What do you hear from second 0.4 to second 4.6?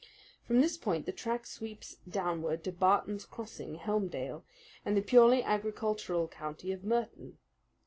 From this point the track sweeps downward to Bartons Crossing, Helmdale,